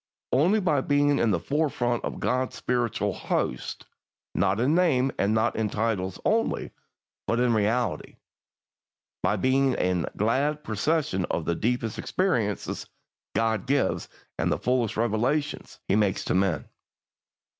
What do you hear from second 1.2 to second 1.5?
the